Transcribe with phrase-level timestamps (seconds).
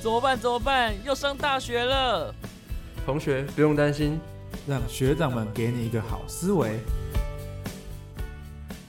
[0.00, 0.38] 怎么办？
[0.38, 0.94] 怎么办？
[1.04, 2.32] 要上大学了！
[3.04, 4.20] 同学不用担心，
[4.64, 6.78] 让学长们给你一个好思维。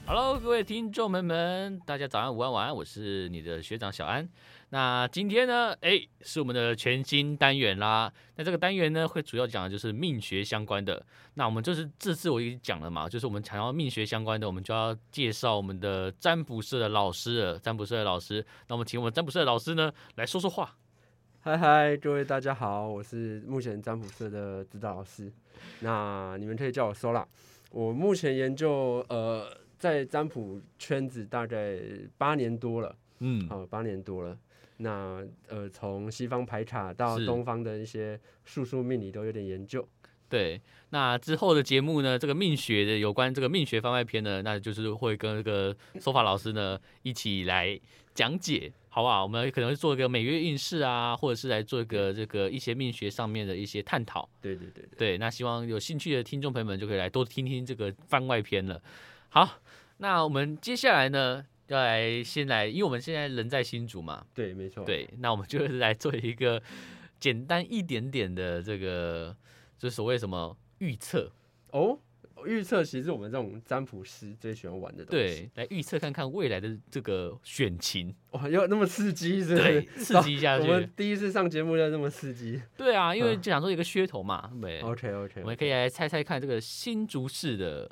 [0.06, 4.28] Hello，各位听众朋友们，大家早安、午安、晚安，我是你的学长小安。
[4.68, 8.12] 那今天呢，哎，是我们的全新单元啦。
[8.36, 11.04] 那这个单元呢，会主要讲的就是命学相关的。
[11.34, 17.58] 那我们就是这次我已经讲了嘛，就是我们想要命学相关的，我们就要介绍我们的占卜社的老师了。
[17.58, 20.76] 占卜社的老师，那我们请我们占卜社的老师呢来说说话。
[21.42, 25.32] 嗨嗨，各位大家好，我是目前占卜社的指导老师，
[25.80, 27.24] 那你们可以叫我 Sola。
[27.70, 31.80] 我目前研究呃在占卜圈子大概
[32.18, 34.36] 八年多了，嗯，好、八年多了。
[34.76, 39.88] 那呃从西方排卡到东方的一些术数命理都有点研究。
[40.28, 47.80] 对，那之后的节目呢，这个命学的有关这个命学番外篇呢，那就是会跟这个说法老师呢一起来
[48.14, 49.22] 讲解，好不好？
[49.22, 54.28] 我们可能会做一个每月运势啊，或者是来做一个这个一些命学上面的一些探讨。
[54.42, 58.82] 对对对对，对，那希望有兴趣的听众朋友们就可以来多听听这个番外篇了。
[59.28, 59.60] 好，
[59.98, 64.84] 那我们接下来呢，要来先来，因为我们现在人在新竹嘛，对，没错。
[64.84, 66.60] 对，那我们就是来做一个
[67.20, 69.36] 简单一点点的这个，
[69.78, 71.30] 就是所谓什么预测，
[71.70, 71.96] 哦，
[72.46, 75.24] 预测其实我们这种占卜师最喜欢玩的东西。
[75.26, 80.90] 对，来预测看看未来的这个选情，哇，要那么刺激是不对是？， 刺激一下我们。
[80.96, 82.60] 第一次上节目要那么刺激。
[82.76, 87.90] 对啊，因为嗯就想做一个噱头嘛，对，OK OK，我们可以来猜猜看这个新竹市的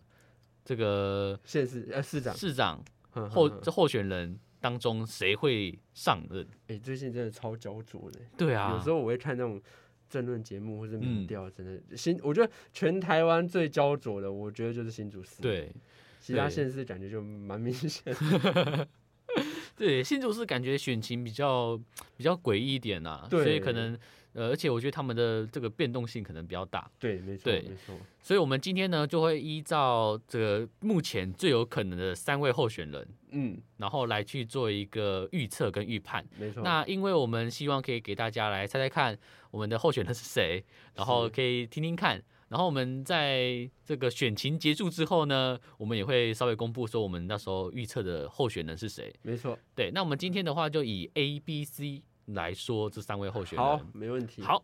[0.64, 6.46] 这个县市呃市长市长候这候选人当中谁会上任？
[6.66, 8.20] 哎、最近真的超焦灼的。
[8.36, 9.60] 对啊，有时候我会看那种
[10.09, 15.70] 政论节目或是民嗯调，真的新，我觉得全台湾最焦灼的，我觉得就是新竹市。，对
[16.20, 18.03] 其他对县市感觉就蛮明显。
[19.77, 21.79] 对，新竹市感觉选情比较
[22.17, 23.97] 比较诡异一点呐、所以可能
[24.39, 26.89] 呃，而且我觉得他们的这个变动性可能比较大。
[26.97, 27.97] 对，没错，对没错。
[28.22, 36.24] 所以，我们今天呢，就会依照这个目前最有可能的三位候选人，嗯，然后来去做一个预测跟预判。
[36.39, 36.62] 没错。
[36.62, 39.18] 那因为我们希望可以给大家来猜猜看
[39.51, 40.64] 我们的候选人是谁，
[40.95, 42.23] 然后可以听听看。
[42.48, 49.12] 然后我们在这个选情结束之后呢，我们也会稍微公布说我们那时候预测的候选人是谁。
[49.20, 49.58] 没错。
[49.74, 52.02] 对，那我们今天的话就以 A、B、C
[52.34, 53.66] 来说这三位候选人。
[53.66, 54.62] 好，没问题。，好，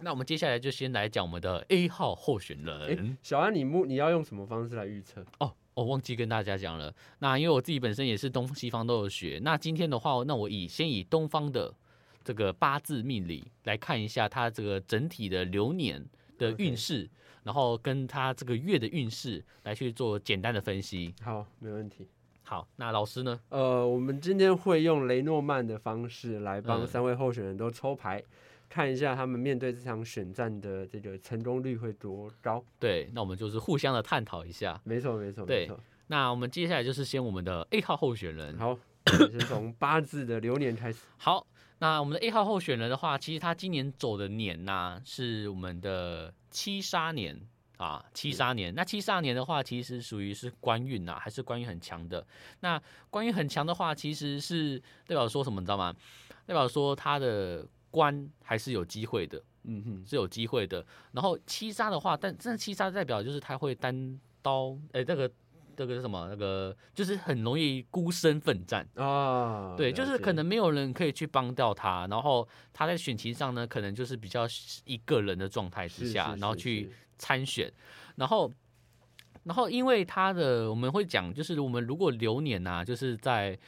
[0.00, 3.18] 那我们接下来就先来讲我们的 A 号候选哎、人。
[3.22, 5.24] 小安，你目你要用什么方式来预测？
[5.40, 6.94] 哦，我忘记跟大家讲了。
[7.18, 11.74] 那因为我自己本身也是东西方都有学，那今天的话，那我以先以东方的
[12.24, 16.04] 这个八字命理来看一下它这个整体的流年
[16.38, 17.08] 的运势
[17.42, 21.14] 然后跟它这个月的运势来去做简单的分析。
[21.22, 22.06] 好，没问题。
[22.48, 23.38] 好，那老师呢？
[23.50, 28.24] 呃，我们今天会用雷诺曼的方式来帮嗯三位候选人都抽牌，
[28.70, 32.64] 看一下他们面对这场选战的这个成功率会多高。
[32.80, 34.80] 对，那我们就是互相的探讨一下。
[34.84, 35.78] 没错，没错，对没错。
[36.06, 38.56] 那我们接下来就是先我们的 A 号候选人。
[38.56, 41.00] 好，先从八字的流年开始。
[41.18, 41.46] 好，
[41.80, 47.38] 那我们的 A 号候选人的话，其实他今年走的年呐、是我们的七杀年
[47.78, 48.74] 啊，七杀年。
[48.74, 52.24] 那七杀年的话，其实属于是官运呐、还是官运很强的。
[52.60, 55.94] 那官运很强的话，其实是代表说什么，你知道吗？
[56.44, 60.84] 代表说他的官还是有机会的，嗯哼，是有机会的。
[61.12, 65.30] 然后七杀的话，但这七杀代表就是他会单刀，哎、那个。
[65.78, 66.26] 这个是什么？
[66.28, 74.44] 那个就是很容易孤身奋战，啊，对，就是可能没有人可以去帮到他，然后他在选情上呢，可能就是比较
[74.84, 77.70] 一个人的状态之是下，是是然后去是参选，
[78.16, 78.52] 然后，
[79.44, 83.58] 然后因为他的我们会讲，就是我们如果流年呐、就是在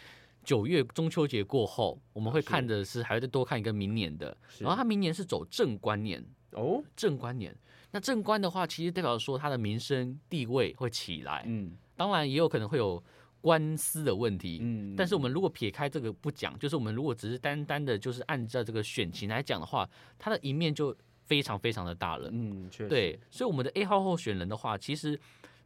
[0.42, 7.54] 九月中秋节过后，我们会看的是还会再多看一个明年的，然后他明年是走正官年，哦，正官年，
[7.90, 11.76] 那正官的话，其实代表说他的民生地位会起来，嗯。
[11.96, 13.04] 当然也有可能会有
[13.42, 19.86] 官司的问题，嗯，但是我们如果撇开这个不讲，就是我们如果只是单单的，就是按照这个选情来讲的话，
[20.18, 20.96] 它的一面就
[21.30, 22.28] 非常非常的大了。
[22.32, 25.16] 嗯，确实，对，所以我们的 A 号候选人的话，其实，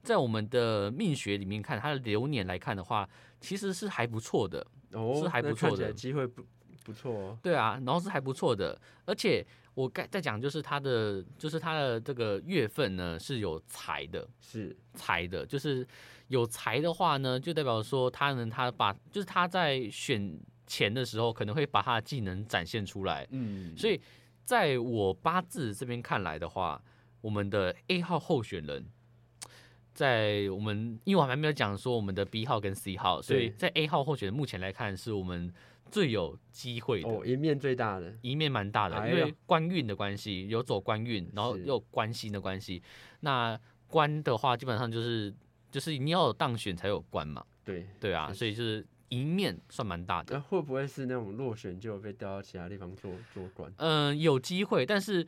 [0.03, 3.09] 在我们的命学里面看，他的流年来看的话，
[3.41, 4.67] 其实是还不错的。
[4.93, 6.45] 哦，是还不错的机会不
[6.85, 7.39] 不错哦。
[7.43, 15.87] 对啊，然后是还不错的，而且我该再讲就是他的，就是他的这个月份呢是有财的，是，财的，就是
[16.29, 24.01] 有财的话呢，就代表说他能他把，就是他在选钱的时候可能会把他的技能展现出来，嗯，所以
[24.45, 26.83] 在我八字这边看来的话，
[27.21, 28.87] 我们的 A 号候选人，
[29.93, 35.53] 在我们因为我还没有讲说我们的 B 号跟 C 号，所以在 A 号候选人目前来看是我们
[35.91, 37.09] 最有机会的。
[37.09, 42.83] 哦，赢面最大的，一面蛮大的，哎因为官运的关系，有走官运，然后又有官星的关系。
[43.21, 45.33] 那官的话，基本上就是
[45.71, 47.87] 就是你要有当选才有官嘛，对。
[48.01, 50.35] 对啊，所以就是赢面算蛮大的。
[50.35, 53.73] 那会不会是那种落选就被调到其他地方做做官？
[53.77, 55.27] 嗯，有机会，但是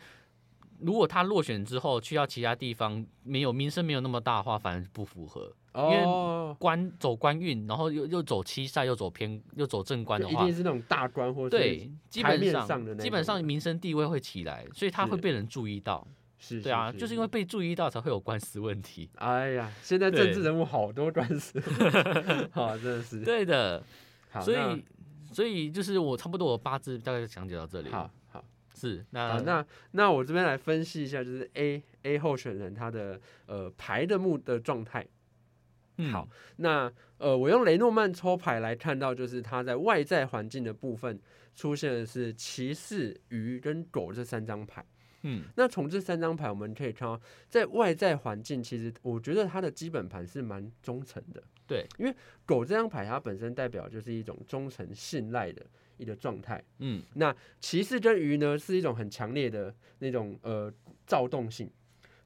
[0.81, 5.53] 如果他落选之后去到其他地方，没有名声没有那么大的话，反而不符合。
[5.75, 16.07] 因为哦，官走官运，然后又又走七煞，又走偏，又走正官的话一定，是那种大官或是对，基台面本上上的基本上名声地位会起来，所以他会被人注意到。
[16.49, 19.11] 是，对啊，就是因为被注意到才会有官司问题。
[19.17, 21.61] 哎呀，现在政治人物好多官司，
[22.53, 23.21] 好，真的是。
[23.25, 23.83] 对的，
[24.31, 24.85] 好，所以
[25.33, 27.89] 所以就是我差不多我八字大概就讲解到这里。
[27.89, 28.45] 好好
[28.75, 35.05] 是，那那那我这边来分析一下，就是 A A 候选人他的呃牌的目的状态。
[35.99, 41.19] 嗯好那呃，我用雷诺曼抽牌来看到，就是他在外在环境的部分
[41.55, 44.85] 出现的是骑士、鱼跟狗这三张牌。
[45.23, 51.43] 嗯那从这三张牌，我们可以看到，在外在环境，其实我觉得它的基本盘是蛮忠诚的。
[51.67, 52.15] 对，因为
[52.45, 55.67] 狗这张牌它本身代表就是一种忠诚、信赖的
[55.97, 56.63] 一个状态。
[56.79, 60.73] 嗯那骑士跟鱼呢，是一种很强烈的那种呃
[61.07, 61.69] 躁动性，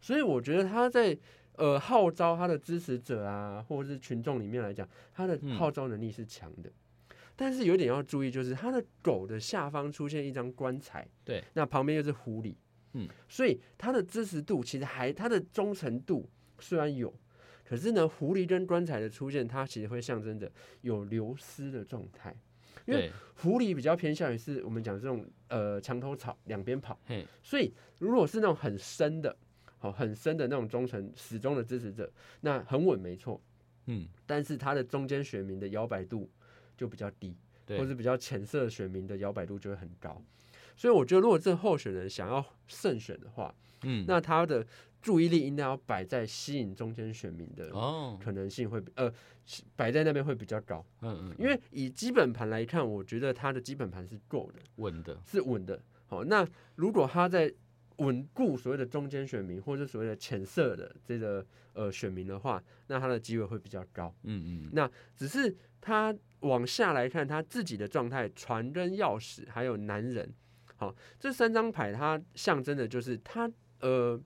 [0.01, 1.17] 所以我觉得它在
[1.57, 6.71] 呃号召他的支持者啊，或者是群众里面来讲，他的嗯号召能力是强的。
[7.35, 12.55] 但是有点要注意，就是他的狗的下方出现一张棺材，对，那旁边又是狐狸，
[12.93, 16.29] 嗯，所以他的支持度其实还他的忠诚度
[16.59, 17.13] 虽然有，
[17.65, 20.51] 可是呢，狐狸跟棺材的出现，它其实会象征着
[20.81, 22.35] 有流失的状态。
[22.87, 29.37] 因为对，狐狸比较偏向于是我们讲这种呃墙头草两边跑，嘿，所以如果是那种很深的，
[29.79, 32.11] 好、很深的那种忠诚始终的支持者，
[32.41, 33.41] 那很稳没错，
[33.87, 34.09] 嗯。
[34.27, 36.29] 但是他的中间选民的摇摆度
[36.77, 40.21] 就比较低，或对，是比较浅色的选民的摇摆度就会很高。
[40.81, 44.67] 所以我觉得，如果这候选人想要胜选的话，嗯那他的
[45.03, 49.13] 注意力应该要摆在吸引中间选民的哦，可能性会比呃
[49.77, 50.83] 摆在那边会比较高。
[51.03, 55.83] 嗯嗯，因为以基本盘来看，我觉得他的基本盘是够的，稳的，是稳的。
[56.07, 57.53] 好，那如果他在
[57.99, 61.45] 稳固所谓的中间选民，或者所谓的浅色的这个
[61.75, 64.15] 呃选民的话，那他的机会会比较高。
[64.23, 70.33] 嗯嗯，那只是他往下来看他自己的状态，船跟钥匙还有男人，
[70.81, 73.51] 好，这三张牌它象征的就是他
[73.81, 74.19] 呃，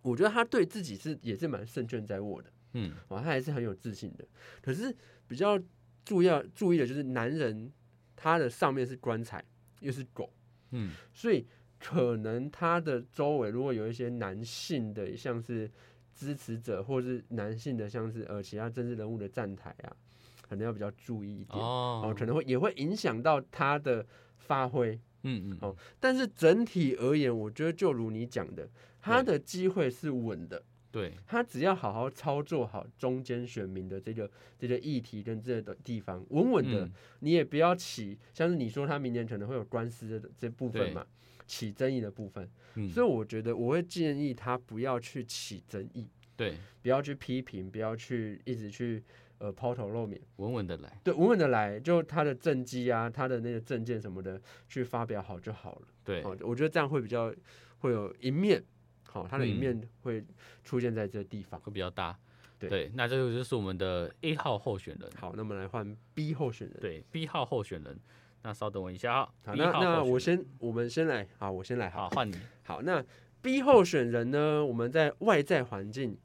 [0.00, 2.50] 我觉得他对自己是也是蛮胜券在握的。
[2.72, 4.24] 嗯哦，他还是很有自信的。
[4.62, 4.96] 可是
[5.28, 5.60] 比较
[6.02, 7.70] 注意要注意的就是男人，
[8.16, 9.44] 他的上面是棺材，
[9.80, 10.32] 又是狗，
[10.70, 11.46] 嗯所以
[11.78, 15.70] 可能他的周围如果有一些男性的，像是
[16.14, 19.94] 支持者，或是男性的，像是呃其他政治人物的站台啊，
[20.40, 21.62] 可能要比较注意一点。
[21.62, 24.06] 哦，哦，可能会也会影响到他的
[24.38, 24.98] 发挥。
[25.26, 28.68] 嗯嗯哦但是整体而言，我觉得就如你讲的，
[29.00, 30.62] 他的机会是稳的。
[30.92, 36.92] 对，他只要好好操作好中间选民的这个这个议题跟这个地方，稳稳的，嗯。
[37.20, 41.06] 你也不要起，像是你说他明年可能会有官司的这部分嘛，
[41.46, 49.02] 起争议的部分，嗯，所以我觉得我会建议他不要去起争议，对，不要去批评，不要去一直去
[49.38, 55.88] 呃抛头露面，稳稳的来，对，稳稳的来，就他的政绩啊，他的那个证件什么的去发表好就好了。
[56.04, 57.32] 对，好、我觉得这样会比较
[57.78, 58.62] 会有一面，
[59.04, 60.24] 好、他的一嗯面会
[60.64, 61.60] 出现在这个地方。
[61.60, 62.16] 会比较大。
[62.58, 65.10] 对对，那这个就是我们的 A 号候选人。
[65.18, 66.78] 好，那么来换 B 候选人。
[66.80, 68.00] 对，B 号候选人。
[68.42, 69.28] 那稍等我一下啊。
[69.44, 72.34] 好，那那我先，我们先来，好，我先来，好好，换你。
[72.62, 73.04] 好，那
[73.42, 76.16] B 候选人呢，我们在外在环境，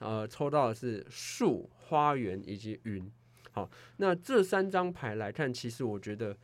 [0.00, 3.10] 呃，抽到的是树、花园以及云。
[3.50, 6.36] 好，那这三张牌来看，其实我觉得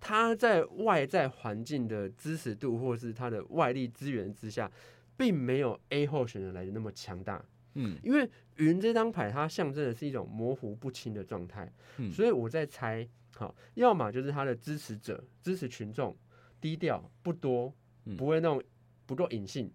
[0.00, 4.70] 它在外在环境的支持度，或是它的外力资源之下，
[5.16, 7.44] 并没有 A 候选人来的那么强大。
[7.78, 8.26] 嗯因为
[8.56, 16.16] 云这张牌，它象征的是一种模糊不清的状态，嗯所以我在猜，好，要么就是他的支持者、支持群众
[16.58, 17.74] 低调不多，
[18.06, 18.62] 嗯不会那种
[19.04, 19.68] 不够隐性；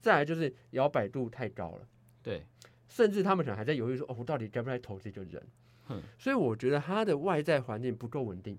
[0.00, 1.86] 再来就是摇摆度太高了，
[2.22, 2.46] 对，
[2.94, 5.42] 甚至他们可能还在犹豫说，哦，我到底该不该投这个人
[5.84, 6.02] 哼？
[6.18, 8.58] 所以我觉得他的外在环境不够稳定，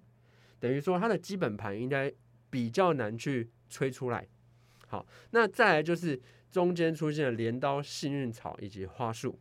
[0.59, 2.11] 等于说他的基本盘应该
[2.49, 4.27] 比较难去吹出来。
[4.87, 9.39] 好，那再来就是中间出现了镰刀、幸运草以及花束。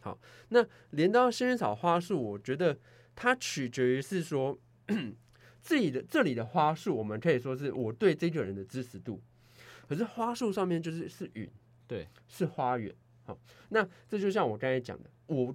[0.00, 2.76] 好，那镰刀、幸运草、花束，我觉得
[3.14, 4.58] 它取决于是说
[5.62, 9.22] 自己的这里的花束，我们可以说是我对这个人的支持度。
[9.88, 11.48] 可是花束上面就是是云，
[11.86, 12.92] 对，是花园。
[13.30, 15.54] 好，那这就像我刚才讲的，我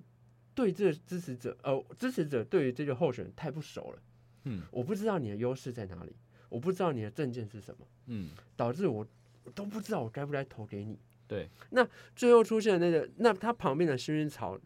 [0.53, 4.01] 对这个支持者，呃，支持者对于这个候选人太不熟了。
[4.45, 6.15] 嗯我不知道你的优势在哪里，
[6.47, 9.05] 我不知道你的证件是什么，嗯，导致我
[9.43, 10.97] 我都不知道我该不该投给你。
[11.27, 14.57] 对，那最后出现的那个，那他旁边的幸运草，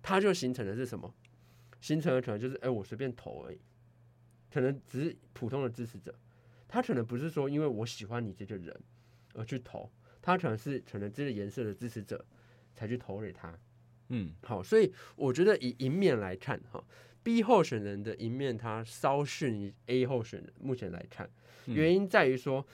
[0.00, 1.12] 它就形成的是什么？
[1.80, 3.60] 形成的可能就是，哎、我随便投而已，
[4.50, 6.14] 可能只是普通的支持者，
[6.66, 8.74] 他可能不是说因为我喜欢你这个人
[9.34, 9.90] 而去投，
[10.20, 12.24] 他可能是可能这个颜色的支持者
[12.74, 13.58] 才去投给他。
[14.10, 16.82] 嗯好，所以我觉得以赢面来看，哈
[17.22, 20.52] ，B 候选人的赢面他稍逊于 A 候选人。
[20.58, 21.28] 目前来看，
[21.66, 22.66] 嗯原因在于说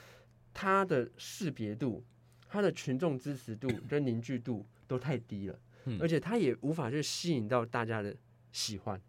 [0.52, 2.04] 他的识别度、
[2.48, 8.14] 他的群众支持度跟凝聚度都太低了，嗯而且他也无法去吸引到大家的
[8.52, 9.00] 喜欢。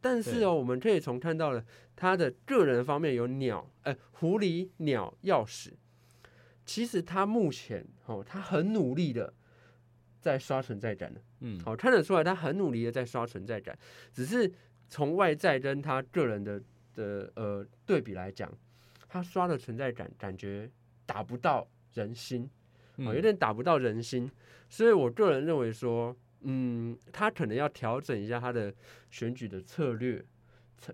[0.00, 5.70] 但是哦，我们可以从看到了他的个人方面有鸟，呃、狐狸、鸟、钥匙。
[6.64, 9.32] 其实他目前哦，他很努力的
[10.20, 11.20] 在刷存在感的。
[11.40, 13.78] 嗯，好看得出来，他很努力的在刷存在感，
[14.12, 14.50] 只是
[14.88, 16.62] 从外在跟他个人的
[16.94, 18.50] 的呃对比来讲，
[19.08, 20.70] 他刷的存在感感觉
[21.04, 22.48] 打不到人心，
[22.96, 24.30] 哦，有嗯点打不到人心，
[24.70, 28.72] 所以我个人认为说，嗯，他可能要调整一下他的
[29.10, 30.24] 选举的策略，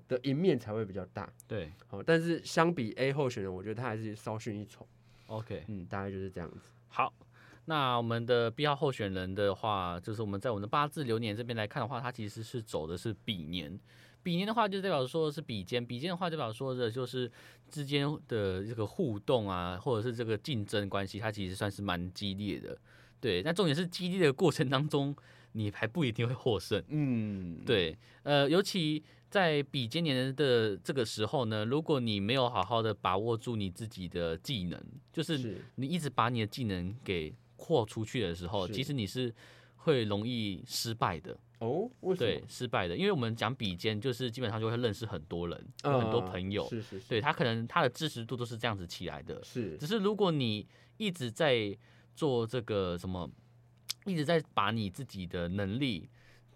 [0.09, 1.33] 的赢面才会比较大。
[1.47, 4.85] 对好，但是相比 A 候选人，我觉得他还是稍逊一筹。
[5.31, 5.65] ，OK。
[5.69, 6.59] 嗯，大概就是这样子。
[6.89, 7.13] 好，
[7.65, 13.79] 那我们的 B 号候选人的话，就是我们在我们的八字流年这边来看的话，它其实是走的是比年。
[14.23, 17.31] 比年的话，就代表说是比肩；比肩的话，代表说的就是
[17.71, 22.77] 之间的这个互动啊，或者是这个竞争关系，它其实算是蛮激烈的。
[23.19, 25.17] 对，那重点是激烈的过程当中，
[25.53, 26.83] 你还不一定会获胜。
[26.89, 34.83] 嗯，对，呃，尤其在比肩年的这个时候呢，如果你没有好好的把握住你自己的技能，
[35.13, 35.65] 就是是。
[35.77, 39.33] 你一直把你的技能给扩出去的时候，其实你是
[39.77, 41.39] 会容易失败的。
[41.61, 42.27] 哦，为什么？
[42.27, 46.67] 对，失败的，因为我们讲比肩，就是基本上就会认识很多人，有很多啊朋友。
[46.69, 49.41] 是是是，对他可能他的支持度都是这样子起来的。
[49.45, 49.77] 是。
[49.77, 51.77] 只是如果你一直在
[52.17, 53.31] 做这个什么，
[54.07, 56.09] 一直在把你自己的能力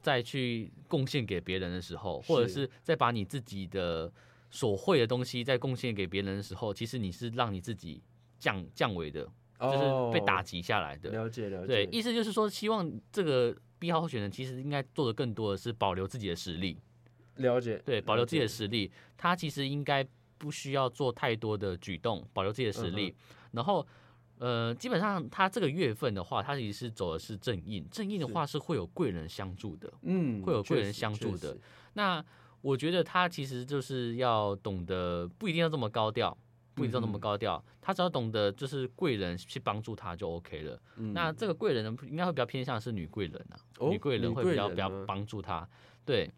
[0.04, 4.12] 再去贡献给别人的时候，或者是是再把你自己的
[4.50, 8.02] 所会的东西再贡献给别人的时候，其实你是让你自己
[8.38, 9.26] 降降维的，
[9.58, 11.08] 就是被打哦击下来的。
[11.08, 16.78] 了解了解，对，意思就是说，希望这个 B 号候选人其实应该做的更多的是保留自己的实力，
[17.36, 20.06] 了解，对，保留自己的实力，他其实应该
[20.36, 23.08] 不需要做太多的举动，保留自己的实力。
[23.08, 23.86] 嗯然后，
[24.44, 29.90] 呃，基本上他这个月份的话，他其实是走的是正印，正印的话是会有贵人相助的。
[30.02, 31.56] 嗯，会有贵人相助的
[31.94, 32.22] 那
[32.60, 36.36] 我觉得他其实就是要懂得，不一定要这么高调。
[36.76, 40.76] 不一定要那么嗯高调，他只要懂得就是贵人去帮助他就 OK 了。
[40.96, 45.64] 嗯那这个贵人呢，应该会比较偏向是女贵人啊，哦女贵人会比较比较帮助他。
[46.04, 46.28] 对，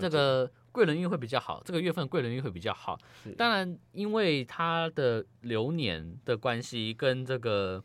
[0.00, 2.98] 这个贵人运会比较好，这个月份贵人运会比较好。
[3.38, 7.82] 当然，因为他的流年的关系跟这个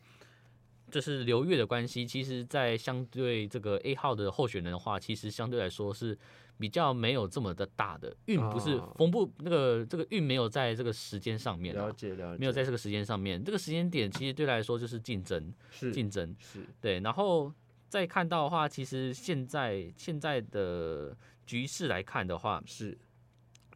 [0.90, 6.18] 就是流月的关系，其实在相对这个 A 号的候选人的话，其实相对来说是
[6.58, 8.14] 比较没有这么的大的。
[8.26, 16.36] 运，不是哦缝不那个这个运没有在这个时间上面啊了，解了解，没有在这个时间上面，这个时间点其实对来说就是竞争，是竞争。
[16.38, 16.60] 是。
[16.78, 17.50] 对，然后
[17.88, 22.96] 再看到的话，其实现在现在的局势来看的话，是。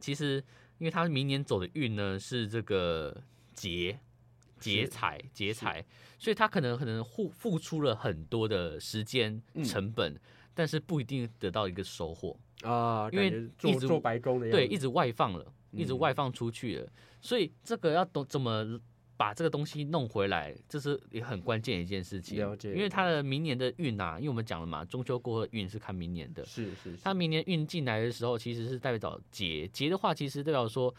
[0.00, 0.42] 其实
[0.78, 3.22] 因为他明年走的运呢是这个
[3.54, 3.98] 劫
[4.58, 4.88] 劫是。
[4.88, 5.60] 财劫是。
[5.60, 5.84] 财，
[6.18, 9.64] 所以他可能可能付付出了很多的时间嗯。
[9.64, 10.18] 成本，
[10.54, 12.38] 但是不一定得到一个收获。
[12.62, 15.98] 啊，因为一直做做白工对，一直外放了，一直嗯。
[15.98, 18.80] 外放出去了，所以这个要懂怎么
[19.16, 22.38] 把这个东西弄回来，这是也很关键一件事情。
[22.38, 22.72] 了解。
[22.72, 30.94] 因为他的明年的运啊，因为我们讲了嘛，中秋过后运是看明年的，是是他明年运进来的时候，其实是代表劫，劫的话其实代表说，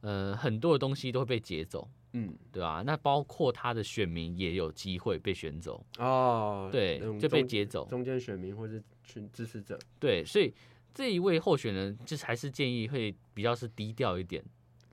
[0.00, 2.36] 呃，很多的东西都会被劫走，嗯。
[2.52, 9.78] 对吧、那包括他的选民也有机会被选走，哦，对就被中劫走，中间选民或是群支持者。
[10.00, 10.54] 对，所以
[10.94, 14.42] 这一位候选人就是还是建议会比较是低调一点，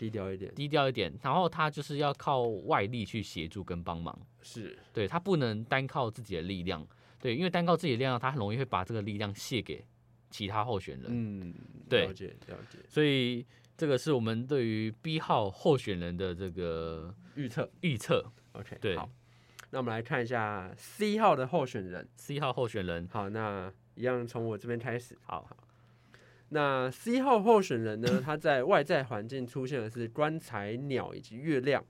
[0.04, 4.78] 低调一点，低调一点，然后他就是要靠外力去协助跟帮忙，是。
[4.92, 6.86] 对他不能单靠自己的力量，
[7.22, 9.86] 对，因为单靠自己的力量，他很容易会把这个力量卸给
[10.30, 11.56] 其他候选人，嗯，
[11.88, 12.08] 对。
[12.08, 13.46] 了解了解，所以
[13.78, 17.72] 这个是我们对于 B 号候选人的这个预测。
[17.80, 18.30] 预测。
[18.52, 18.98] OK 对。
[18.98, 19.10] 好，
[19.72, 25.18] 那我们来看一下 C 号的候选人，C 号候选人，好，那一样从我这边开始。
[25.24, 25.50] 好，
[26.50, 31.84] 那 C 号候选人呢，他在外在环境出现的是棺材、鸟以及月亮。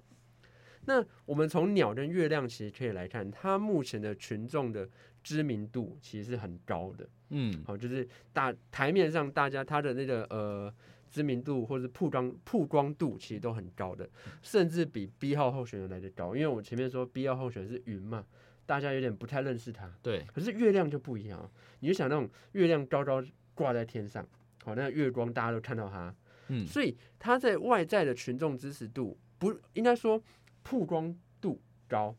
[0.85, 4.87] 那我们从鸟跟月亮其实可以来看，他目前的群众的
[5.23, 7.07] 知名度其实是很高的。
[7.29, 10.73] 嗯，好，就是大台面上大家他的那个呃
[11.09, 14.09] 知名度或者曝光曝光度其实都很高的，
[14.41, 16.35] 甚至比 B 号候选人来的高。
[16.35, 18.25] 因为我前面说 B 号候选人是云嘛，
[18.65, 19.89] 大家有点不太认识他。
[20.01, 24.27] 对，可是月亮就不一样啊，你就想那种月亮高高挂在天上，
[24.63, 26.15] 好，那月光大家都看到它，
[26.47, 30.21] 嗯，所以他在外在的群众支持度不应该说
[30.63, 32.15] 曝光度高，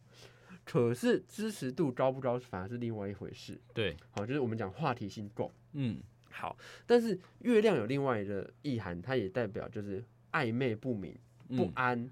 [0.65, 3.59] 可是支持度高不高反而是另外一回事。
[3.73, 11.17] 对，好，就是我们讲话题性够嗯，好，但是月亮有另外的意涵，它也代表就是暧昧不明、
[11.49, 12.11] 不嗯安，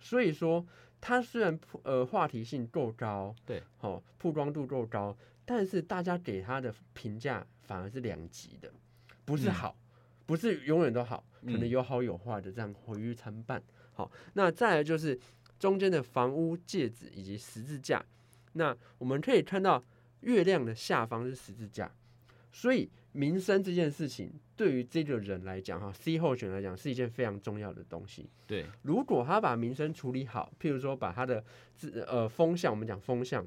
[0.00, 0.66] 所以说
[1.00, 5.14] 它虽然曝呃话题性够高，对，好、曝光度够高，
[5.44, 8.72] 但是大家给它的评价反而是两极的，
[9.24, 9.76] 不是嗯好，
[10.26, 13.62] 不是永远都好，可能嗯有好有坏的这样毁誉参半。
[13.92, 15.18] 好，那再来就是
[15.58, 18.04] 中间的房屋、戒指以及十字架，
[18.54, 19.82] 那我们可以看到
[20.20, 21.90] 月亮的下方是十字架，
[22.52, 28.28] 所以民生这件事情对于这个人来讲，哈，C 候选来讲是一件非常重要的东西。
[28.46, 31.44] 对，如果他把民生处理好，譬如说把他的
[31.76, 33.46] 自呃风向，我们讲风向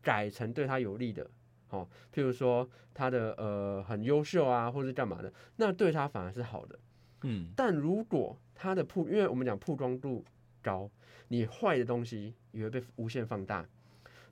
[0.00, 1.28] 改成对他有利的，
[1.72, 6.78] 哦，譬如说他的呃很优秀啊，或是干嘛的，那对他反而是好的。
[7.22, 10.24] 嗯，但如果他的曝，因为我们讲曝光度
[10.62, 10.90] 高，
[11.28, 13.66] 你坏的东西也会被无限放大，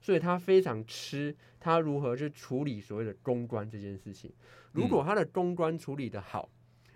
[0.01, 4.33] 所以他非常吃他如何去处理所谓的公关这件事情。
[4.73, 6.49] 如果他的公关处理的好，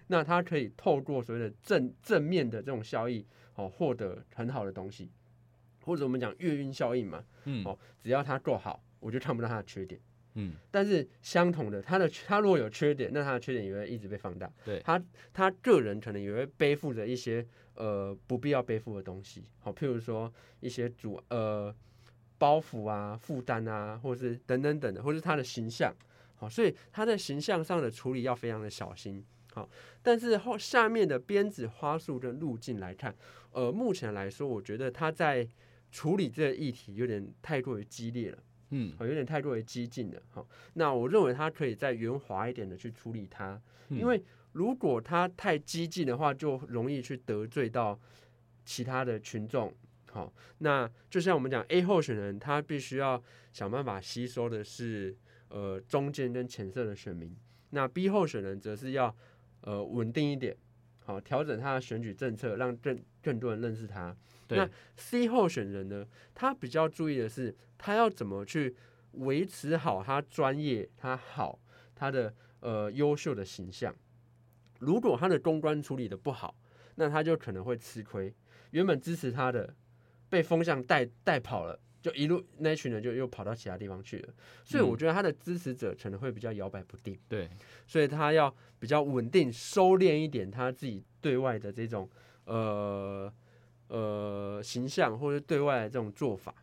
[0.08, 5.10] 那他可以透过所谓的正正面的这种效益，哦，获得很好的东西，
[5.82, 10.00] 或者我们讲月晕效应嘛，嗯，哦，只要他够好，我就看不到他的缺点。
[10.35, 14.50] 嗯，但是相同的，他的他如果有缺点，那他的缺点也会一直被放大。
[14.64, 21.75] 对他他个人可能也会背负着一些呃不必要背负的东西，好，譬如说一些主呃
[22.37, 25.95] 包袱啊、负担啊，或是等等等的，或是他的形象，
[26.35, 29.25] 好，所以他在形象上的处理要非常的小心。
[29.53, 29.71] 好，
[30.03, 33.14] 但是后下面的编子花束跟路径来看，
[33.53, 35.49] 呃，目前来说，我觉得他在
[35.93, 38.38] 处理这个议题有点太过于激烈了。
[38.76, 40.20] 嗯，哦，有点太过于激进了。
[40.30, 44.20] 好，那我认为他可以再圆滑一点的去处理它，嗯因为
[44.52, 47.98] 如果他太激进的话，就容易去得罪到
[48.64, 49.72] 其他的群众。
[50.10, 55.16] 好，那就像我们讲 A 候选人，他必须要想办法吸收的是
[55.48, 57.37] 呃中间跟浅色的选民，
[57.70, 59.14] 那 B 候选人则是要
[59.62, 60.56] 呃稳定一点，
[61.05, 64.14] 好调整他的选举政策，让更更多人认识他。
[64.49, 68.75] 对那 C 候选人呢，他比较注意的是，他要怎么去
[69.12, 71.59] 维持好他专业、他好、
[71.95, 73.95] 他的呃优秀的形象。
[74.81, 76.55] 如果他的公关处理的不好，
[76.97, 78.35] 那他就可能会吃亏。
[78.73, 79.75] 原本支持他的
[80.29, 84.35] 被风向带带跑了，就一路那一群人就又跑到其他地方去了。
[84.62, 87.19] 所以我嗯觉得他的支持者可能会比较摇摆不定。
[87.27, 87.49] 对，
[87.87, 92.07] 所以他要比较稳定、收敛一点他自己对外的这种
[92.45, 93.33] 呃
[93.88, 96.55] 呃形象，或者对外的这种做法。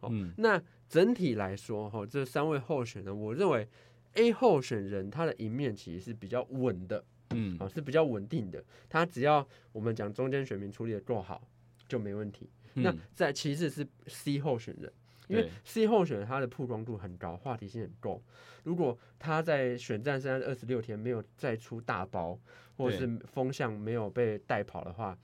[0.00, 3.66] 哦嗯，那整体来说，哈，这三位候选人，我认为
[4.12, 8.62] A 候选人他的赢面其实是比较稳的，嗯啊，是比较稳定的。
[8.88, 11.42] 他只要我们讲中间选民处理的够好，
[11.88, 12.48] 就没问题。
[12.74, 14.92] 那嗯再其次是 C 候选人，
[15.28, 18.22] 因为 C 候选人他的曝光度很高，话题性很够。
[18.62, 22.38] 如果他在选战剩下二十六天没有再出大包，
[22.76, 25.16] 或者是风向没有被带跑的话，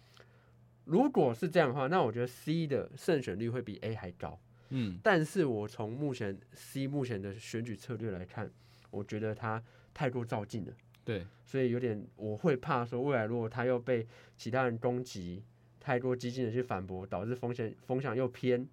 [0.84, 4.38] 如果是这样的话，那我觉得 C 的胜选率会比 A 还高。
[4.70, 8.48] 嗯，但是我从目前 C 目前的选举策略来看，
[8.90, 10.72] 我觉得他太过照进了。
[11.04, 15.42] 对，所以有点我会怕说，未来如果他又被其他人攻击，
[15.80, 18.68] 太过激进的去反驳，导致风险风向又偏，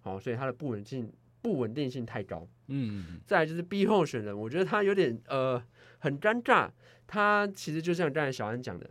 [0.00, 2.48] 好，所以他的不稳定不稳定性太高。
[2.68, 5.62] 嗯，再来就是 B 候选人，我觉得他有点呃
[5.98, 6.70] 很尴尬，
[7.06, 8.88] 他其实就像刚才小安讲的，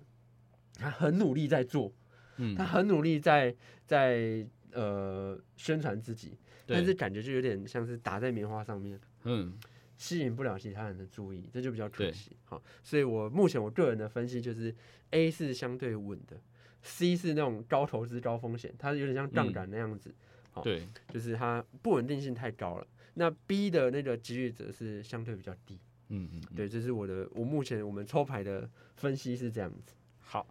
[0.74, 1.94] 他很努力在做，
[2.36, 3.56] 嗯，他很努力在
[3.86, 9.00] 在呃宣传自己，但是，感觉就有点像是打在棉花上面。
[9.24, 9.58] 嗯，
[9.98, 12.36] 吸引不了其他人的注意，这就比较可惜。
[12.44, 14.74] 好，所以我目前我个人的分析就是
[15.12, 16.40] ，A 是相对稳的
[16.82, 20.14] ，C 是那种高投资高风险，它有点像杠杆那样子，
[20.52, 22.88] 好对，就是它不稳定性太高了。
[23.14, 25.80] 那 B 的那个机遇则是相对比较低。
[26.10, 29.94] 嗯嗯，嗯对，这是我的我目前我们抽牌的分析是这样子。
[30.20, 30.48] 好，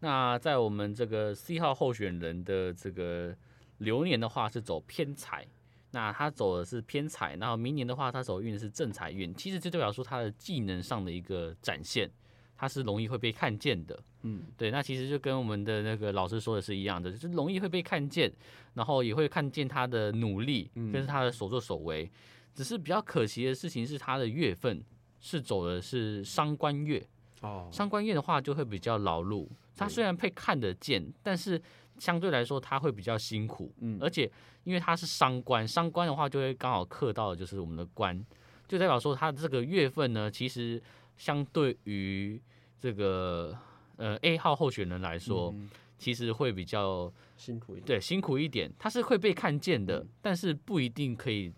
[0.00, 3.36] 那在我们这个 C 号候选人的这个
[3.78, 5.46] 流年的话是走偏财，
[5.90, 12.10] 那他走的是偏财，然后明年的话他走运是正财运，其实这代表说他的技能上的一个展现，
[12.56, 14.02] 他是容易会被看见的。
[14.24, 18.32] 嗯，对，那其实就跟我们的那个老师说的是一样的，就是容易会被看见，
[18.74, 20.90] 然后也会看见他的努力嗯。
[20.90, 22.10] 跟他的所作所为。
[22.54, 24.80] 只是比较可惜的事情是，他的月份
[25.20, 27.04] 是走的是伤官月，
[27.40, 31.60] 哦，伤官月的话就会比较劳碌，他虽然被看得见，但是
[31.98, 33.98] 相对来说他会比较辛苦，嗯。
[34.00, 34.30] 而且
[34.62, 38.24] 因为他是伤官，伤官的话就会刚好克到的就是我们的官，
[38.68, 40.80] 就代表说他这个月份呢，其实
[41.16, 42.40] 相对于
[42.78, 43.58] 这个
[43.96, 47.86] 呃 A 号候选人来说，嗯其实会比较辛苦一点。
[47.86, 51.52] 对辛苦一点，他是会被看见的，嗯但是不一定可以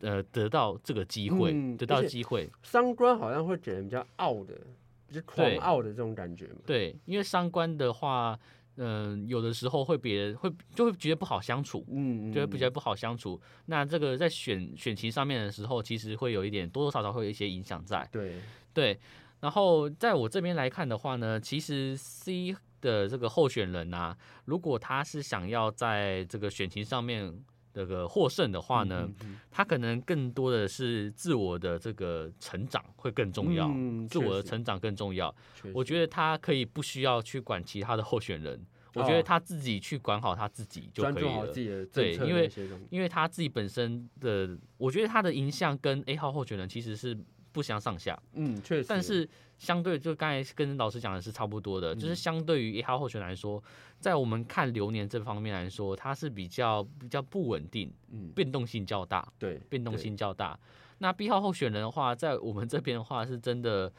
[0.00, 2.48] 呃得到这个机会，得到机会。
[2.62, 4.54] 三观好像会给人比较傲的，
[5.08, 6.60] 比较狂傲的这种感觉嘛。
[6.64, 8.38] 对，因为三观的话，
[8.76, 13.38] 嗯、有的时候会别人会就会觉得不好相处，嗯，就会比较不好相处。
[13.66, 18.08] 那这个在选选情上面的时候，其实会有一点多多少少会有一些影响在。
[18.12, 18.40] 对，
[18.72, 18.98] 对，
[19.44, 35.34] 然后在我这边来看的话呢，其实 C 的这个候选人啊，如果他是想要在这个选情上面这个获胜的话呢，嗯嗯他可能更多的是自我的这个成长会更重要，嗯自我的成长更重要。
[35.74, 38.58] 我觉得他可以不需要去管其他的候选人，
[38.94, 41.60] 我觉哦得他自己去管好他自己就可以了好自。
[41.60, 42.50] 己的对因为。
[42.88, 47.14] 因为他自己本身的，我觉得他的影响跟 A 号候选人其实是
[47.54, 48.86] 不相上下，嗯，确实。
[48.88, 53.62] 但是相对就刚才跟老师讲的是差不多的，就是嗯相对于一号候选人来说，
[54.00, 59.26] 在我们看流年这方面来说，它是比较比较不稳定，嗯，变动性较大。
[59.38, 60.58] 对，变动性较大。
[60.98, 63.92] 那 B 号候选人的话，在我们这边的话，是真的，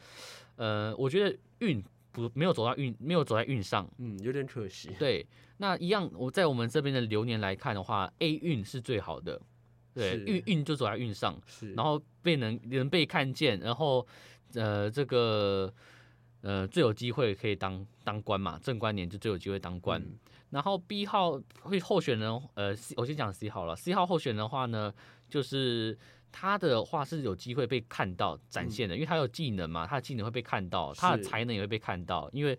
[0.56, 3.88] 呃，我觉得运不没有走到运，没有走在运上。
[3.96, 4.90] 嗯，有点可惜。
[4.98, 9.40] 对，那一样，我在我们这边的流年来看的话，A 运是最好的，
[9.96, 14.06] 对，是运运就走在运上，是，然后被能能被看见，然后
[14.54, 15.72] 呃，这个
[16.42, 20.00] 呃最有机会可以当当官嘛，正官年就最有机会当官。
[20.00, 20.18] 嗯
[20.50, 23.74] 然后 B 号会候选人，呃我先讲 C 号了。
[23.74, 24.94] C 号候选人的话呢，
[25.28, 25.98] 就是
[26.30, 32.56] 他的话是有机会被看到展现的，因为他有技能嘛，他的技能会被看到，他的才能也会被看到，因为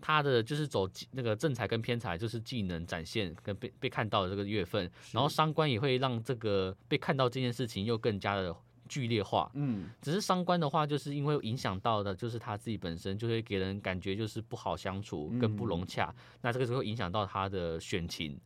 [0.00, 8.54] 他的就是走那个正财跟偏财，就是技能展现跟被被看到的这个月份，然后伤官也会让这个被看到这件事情又更加的
[8.88, 9.50] 剧烈化。
[9.54, 18.36] 嗯，只是伤官的话，就是因为影响到的，就是他自己本身就会给人感觉就是不好相处，跟不融洽，那这个就会影响到他的选情，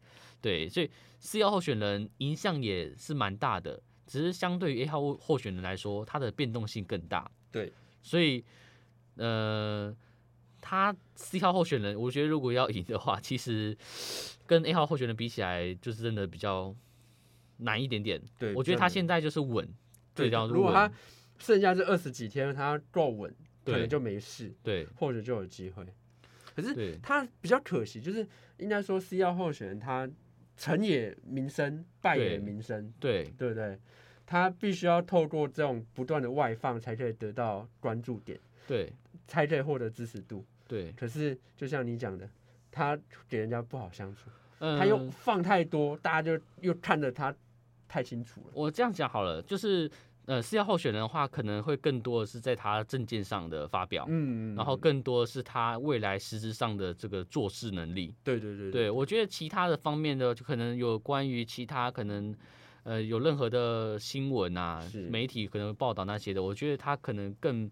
[0.43, 8.45] 对，所以四号候选人影响也是蛮大的，只是相对于 A 号候候选人来说，他的变动性更大，对，所以
[9.17, 9.97] 呃，
[10.67, 13.77] 他 C 号候选人，我觉得如果要赢的话，其实
[14.47, 16.75] 跟 A 号候选人比起来，就是真的比较
[17.59, 18.19] 难一点点。
[18.39, 19.69] 对，我觉得他现在在就是稳，
[20.15, 20.91] 对这样如果他
[21.39, 23.31] 剩下这二十几天，他够稳，
[23.63, 25.85] 可能就没事，对或者就有机会。
[26.57, 30.09] 可是他比较可惜，就是应该说 C 号候选人他
[30.57, 33.79] 成也民生，败也对民生，对对不对？
[34.25, 38.91] 他必须要透过这种不断的外放，才可以得到关注点，对
[39.29, 40.43] 才可以获得支持度。
[40.67, 42.29] 对，可是就像你讲的，
[42.71, 42.99] 他
[43.29, 47.35] 给人家不好相处，嗯他又放太多，大家就又看着他
[47.87, 48.47] 太清楚了。
[48.53, 49.91] 我这样讲好了，就是
[50.27, 58.15] 呃，四要候选人的话，可能会更多的是在他证件上的发表，嗯，然后更多的是他未来实质上的这个做事能力。
[58.25, 62.35] 对对对对我觉得其他的方面的，就可能有关于其他可能。
[62.87, 67.71] 呃，有任何的新闻啊，媒体可能报道那些的，我觉得他可能更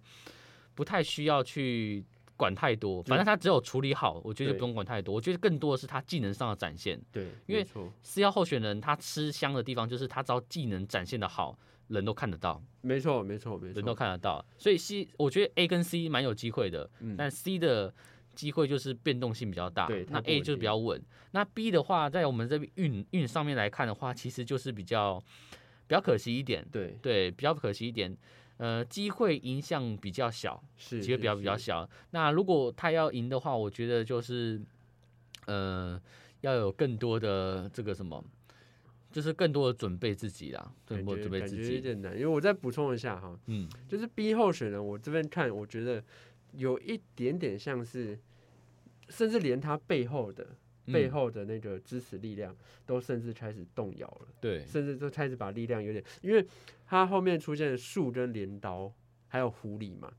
[0.74, 2.02] 不太需要去
[2.42, 5.14] 管太多，反正他只有处理好，我觉得就不用管太多。
[5.14, 7.00] 我觉得更多的是他技能上的展现。
[7.12, 7.64] 对，因为
[8.02, 14.44] 四幺候选人他吃香的地方就是他只要技能展现的好，人都看得到，没错没错没错人都，看得到。
[14.58, 17.94] 所以 C 我觉得 A 跟 C 蛮有机会的，嗯但 C 的
[18.34, 21.00] 机会就是变动性比较大对，那 A 就是比较稳。
[21.30, 25.22] 那 B 的话，在我们这边运运上面来看的话，其实就是比较
[25.86, 28.16] 比较可惜一点，对对，比较可惜一点。
[28.58, 31.88] 呃，机会影响比较小，是机会比较比较小。
[32.10, 34.60] 那如果他要赢的话，我觉得就是，
[35.46, 36.00] 呃，
[36.42, 38.24] 要有更多的这个什么，
[39.10, 41.80] 就是更多的准备自己啦，更感多准备自己有。
[41.80, 46.02] 点难，因为我再补充一下哈，嗯，就是 B 候选人，我这边看，我觉得
[46.52, 48.18] 有一点点像是，
[49.08, 50.46] 甚至连他背后的
[50.86, 56.44] 背嗯后的那个支持力量，都甚至开始动摇了，对甚至都开始把力量有点，因为
[56.86, 58.92] 它后面出现树跟镰刀，
[59.28, 60.12] 还有狐狸嘛。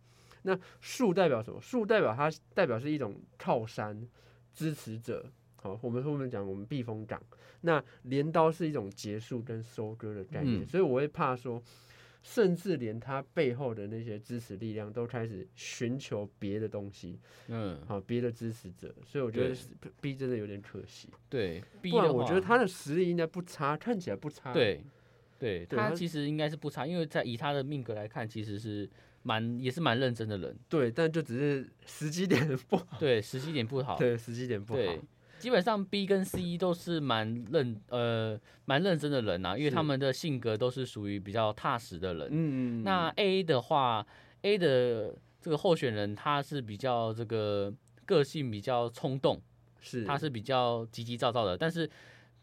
[0.44, 1.62] 那树代表什么？
[1.62, 4.08] 树代表它代表是一种靠山
[4.54, 5.26] 支持者。
[5.56, 7.22] 好，我们后面讲我们避风港。
[7.62, 11.64] 那镰刀是一种结束跟收割的概念，嗯所以我会怕说，
[12.24, 18.96] 甚至连他背后的那些支持力量都开始寻求别的东西，嗯，好，别的支持者。
[19.06, 19.56] 所以我觉得
[20.02, 21.10] B 真的有点可惜。
[21.30, 21.62] 对。
[21.82, 24.82] B 不然的话我觉得他的实力应该不差，看起来不差。，对
[25.38, 28.90] 对对他他其实应该是不差，因为在以他的命格来看，其实是
[29.24, 35.02] 蛮也是蛮认真的人，对，但就只是时机点不好，对，时机点不好，对，时机点不好，对，
[35.44, 42.30] 基本上 B 跟 C 都是蛮认呃蛮认真的人啊，因为他们的性格都是属于比较踏实的人。
[42.32, 44.08] 嗯嗯，那 A 的话
[44.44, 47.74] ，A 的这个候选人他是比较这个
[48.06, 49.42] 个性比较冲动，
[49.82, 50.06] 是。
[50.06, 51.90] 他是比较急急躁躁的，但是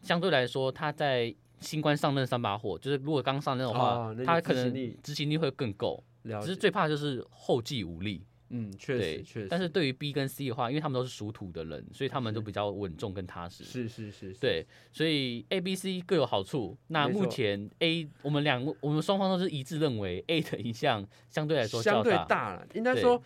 [0.03, 8.23] 相对来说他在新官上任三把火，就是如果刚上任的话，哦那个他可能执行力会更够，只是最怕就是后继无力。
[8.51, 13.63] 嗯，确对实确实，但是对于 B 跟 C 的话，因为他们都是属土的人，所以他们都比较稳重跟踏实。
[13.63, 16.77] 是是是，是，对，所以 A、B、C 各有好处。
[16.87, 22.53] 那目前 A 我们两个我们双方都是一致认为 A 的影响相对来说相对大。
[22.53, 23.23] 了，应该对说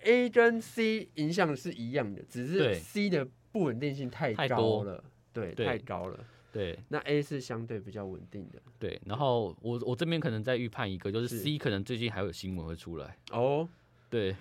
[0.00, 6.24] A 跟 C 影响是一样的，只是 C 的不稳定性太高了，对，对太高了。
[6.52, 13.18] 对那 A 是相对比较稳定的对，然后我我这边可能再预判一个，就是是 C 可能最近还有新闻会出来。
[13.30, 13.68] 哦，
[14.08, 14.34] 对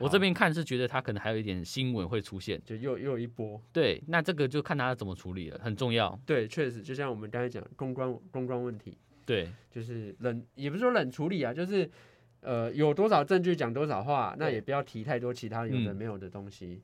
[0.00, 2.60] 我好这边看是觉得他可能还有一点新闻会出现。
[2.64, 3.60] 就又又一波。
[3.72, 6.18] 对，那这个就看他怎么处理了，很重要。
[6.26, 11.88] 对，确实，就像我们刚才讲公关公关问题，对就是冷，也不是说冷处理啊，就是
[12.40, 16.82] 呃有多少证据讲多少话，那也不要提太多其他有的嗯没有的东西，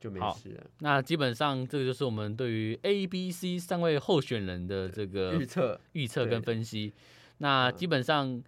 [0.00, 0.66] 就没事了。
[0.80, 6.92] 那基本上这个就是我们对于 A、B、C 三位候选人的这个预测预测跟分析。
[7.38, 8.42] 那嗯基本上，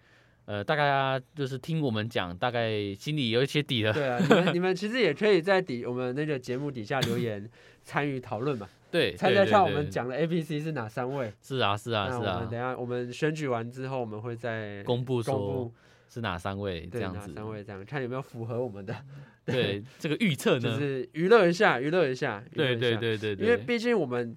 [0.50, 3.92] 呃，大家就是听我们讲，大概心里有一些底了。
[3.92, 7.48] 对啊，你们你们其实也可以在底我们那个节目底下留言
[7.84, 11.32] 参与讨论嘛，对，猜猜看我们讲的 A、B、C 是哪三位？
[11.40, 15.74] 是啊是啊是啊那我们等，下我们选举完之后，我们会再公布公说布
[16.08, 17.28] 是哪三位这样子。
[17.28, 18.92] 哪三位这样，看有没有符合我们的，
[19.46, 20.76] 对这个预测呢就？
[20.76, 24.36] 是娱乐一下，娱乐一下，娱乐对对一下对对对，因为毕竟我们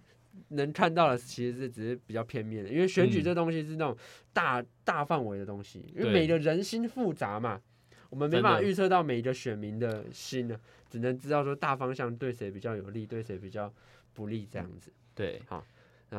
[0.50, 3.24] 能看到的其实是只是比较片面的，因为选举嗯。
[3.24, 3.98] 这东西是那种
[4.32, 7.62] 大、大范围的东西，因为每个人心复杂嘛，
[8.10, 13.74] 我们没办法预测到每一个选民的心呢，只能知道说大方向对谁比较有利，对谁比较
[14.14, 14.92] 不利这样子。
[15.16, 15.42] 对。
[15.48, 15.64] 啊，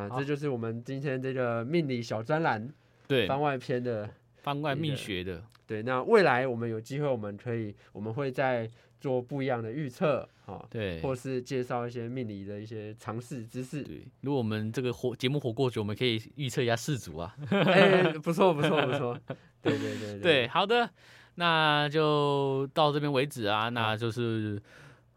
[0.08, 0.18] 好。
[0.18, 2.68] 这就是我们今天这个命理小专栏
[3.06, 3.26] 对。
[3.26, 4.08] 番外篇的。
[4.44, 8.70] 番外命学的，对，那未来我们有机会，我们可以，我们会再
[9.04, 13.82] 做不一样的预测啊，对或是介绍一些命理的一些常识知识。
[13.82, 14.02] 对。
[14.22, 17.36] 如果我们这个活节目火过久，我们可以预测一下世足啊。
[17.52, 19.14] 哎、不错不错不错，
[19.60, 20.88] 对对对 对，好的，
[21.34, 24.58] 那就到这边为止啊，那就是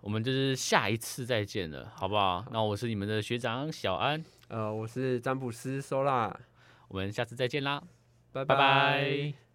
[0.02, 2.46] 我们就是下一次再见了，好不好？
[2.52, 6.38] 那我是你们的学长小安，呃，我是占卜师收啦，
[6.90, 7.82] 我们下次再见啦，
[8.34, 9.47] 拜拜拜